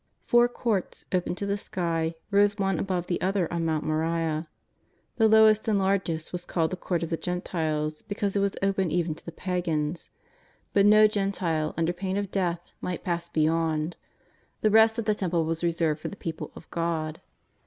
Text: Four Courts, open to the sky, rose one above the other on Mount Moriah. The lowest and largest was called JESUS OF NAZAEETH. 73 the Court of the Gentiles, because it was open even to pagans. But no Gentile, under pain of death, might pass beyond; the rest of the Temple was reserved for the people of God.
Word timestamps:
Four 0.25 0.47
Courts, 0.49 1.05
open 1.11 1.35
to 1.35 1.45
the 1.45 1.59
sky, 1.59 2.15
rose 2.31 2.57
one 2.57 2.79
above 2.79 3.05
the 3.05 3.21
other 3.21 3.47
on 3.53 3.65
Mount 3.65 3.83
Moriah. 3.83 4.49
The 5.17 5.27
lowest 5.27 5.67
and 5.67 5.77
largest 5.77 6.31
was 6.33 6.43
called 6.43 6.71
JESUS 6.71 6.73
OF 6.79 6.81
NAZAEETH. 6.81 6.85
73 6.87 6.87
the 6.87 6.87
Court 6.87 7.03
of 7.03 7.09
the 7.11 7.23
Gentiles, 7.31 8.01
because 8.07 8.35
it 8.35 8.39
was 8.39 8.57
open 8.63 8.89
even 8.89 9.13
to 9.13 9.31
pagans. 9.31 10.09
But 10.73 10.87
no 10.87 11.05
Gentile, 11.05 11.75
under 11.77 11.93
pain 11.93 12.17
of 12.17 12.31
death, 12.31 12.61
might 12.81 13.03
pass 13.03 13.29
beyond; 13.29 13.95
the 14.61 14.71
rest 14.71 14.97
of 14.97 15.05
the 15.05 15.13
Temple 15.13 15.45
was 15.45 15.63
reserved 15.63 16.01
for 16.01 16.07
the 16.07 16.15
people 16.17 16.49
of 16.55 16.67
God. 16.71 17.21